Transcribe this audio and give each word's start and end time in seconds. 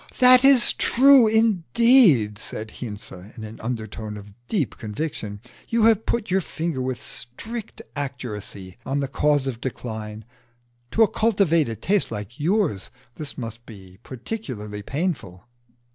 "That 0.17 0.43
is 0.43 0.73
true 0.73 1.27
indeed," 1.27 2.39
said 2.39 2.71
Hinze, 2.71 3.11
in 3.37 3.43
an 3.43 3.61
undertone 3.61 4.17
of 4.17 4.33
deep 4.47 4.79
conviction. 4.79 5.41
"You 5.69 5.83
have 5.83 6.07
put 6.07 6.31
your 6.31 6.41
finger 6.41 6.81
with 6.81 6.99
strict 6.99 7.83
accuracy 7.95 8.79
on 8.83 8.99
the 8.99 9.07
causes 9.07 9.45
of 9.45 9.61
decline. 9.61 10.25
To 10.89 11.03
a 11.03 11.07
cultivated 11.07 11.83
taste 11.83 12.09
like 12.09 12.39
yours 12.39 12.89
this 13.13 13.37
must 13.37 13.63
be 13.67 13.99
particularly 14.01 14.81
painful." 14.81 15.45